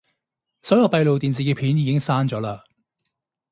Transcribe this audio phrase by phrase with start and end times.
[0.63, 2.63] 所有閉路電視嘅片已經刪咗喇